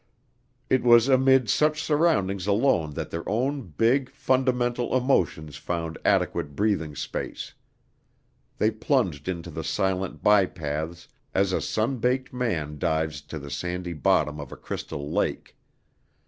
It 0.67 0.81
was 0.81 1.07
amid 1.07 1.47
such 1.47 1.79
surroundings 1.83 2.47
alone 2.47 2.95
that 2.95 3.11
their 3.11 3.21
own 3.29 3.67
big, 3.77 4.09
fundamental 4.09 4.97
emotions 4.97 5.57
found 5.57 5.99
adequate 6.03 6.55
breathing 6.55 6.95
space. 6.95 7.53
They 8.57 8.71
plunged 8.71 9.27
into 9.27 9.51
the 9.51 9.63
silent 9.63 10.23
by 10.23 10.47
paths 10.47 11.07
as 11.35 11.53
a 11.53 11.61
sun 11.61 11.97
baked 11.97 12.33
man 12.33 12.79
dives 12.79 13.21
to 13.21 13.37
the 13.37 13.51
sandy 13.51 13.93
bottom 13.93 14.39
of 14.39 14.51
a 14.51 14.57
crystal 14.57 15.07
lake. 15.11 15.55